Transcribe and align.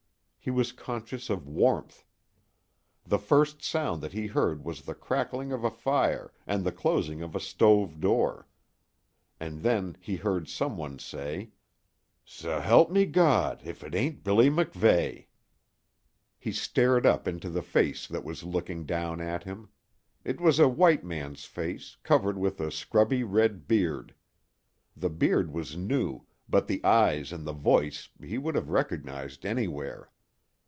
He 0.43 0.49
was 0.49 0.71
conscious 0.71 1.29
of 1.29 1.47
warmth. 1.47 2.03
The 3.05 3.19
first 3.19 3.61
sound 3.61 4.01
that 4.01 4.13
he 4.13 4.25
heard 4.25 4.65
was 4.65 4.81
the 4.81 4.95
crackling 4.95 5.51
of 5.51 5.63
a 5.63 5.69
fire 5.69 6.33
and 6.47 6.63
the 6.63 6.71
closing 6.71 7.21
of 7.21 7.35
a 7.35 7.39
stove 7.39 7.99
door. 7.99 8.47
And 9.39 9.61
then 9.61 9.97
he 10.01 10.15
heard 10.15 10.47
some 10.47 10.77
one 10.77 10.97
say: 10.97 11.51
"S'help 12.25 12.89
me 12.89 13.05
God, 13.05 13.61
if 13.63 13.83
it 13.83 13.93
ain't 13.93 14.23
Billy 14.23 14.49
MacVeigh!" 14.49 15.27
He 16.39 16.51
stared 16.51 17.05
up 17.05 17.27
into 17.27 17.51
the 17.51 17.61
face 17.61 18.07
that 18.07 18.23
was 18.25 18.43
looking 18.43 18.83
down 18.83 19.21
at 19.21 19.43
him. 19.43 19.69
It 20.23 20.41
was 20.41 20.57
a 20.57 20.67
white 20.67 21.03
man's 21.03 21.45
face, 21.45 21.97
covered 22.01 22.39
with 22.39 22.59
a 22.59 22.71
scrubby 22.71 23.23
red 23.23 23.67
beard. 23.67 24.15
The 24.97 25.11
beard 25.11 25.53
was 25.53 25.77
new, 25.77 26.25
but 26.49 26.65
the 26.65 26.83
eyes 26.83 27.31
and 27.31 27.45
the 27.45 27.53
voice 27.53 28.09
he 28.19 28.39
would 28.39 28.55
have 28.55 28.69
recognized 28.71 29.45
anywhere. 29.45 30.09